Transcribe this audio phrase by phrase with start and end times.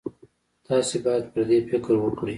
[0.67, 2.29] تاسې باید پر دې فکر وکړئ.